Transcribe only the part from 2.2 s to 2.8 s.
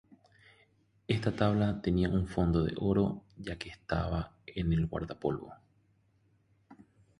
fondo de